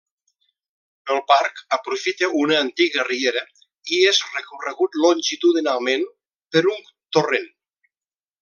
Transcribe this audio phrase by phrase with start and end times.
[1.15, 3.45] El parc aprofita una antiga riera
[3.97, 6.09] i és recorregut longitudinalment
[6.57, 6.85] per un
[7.19, 7.51] torrent.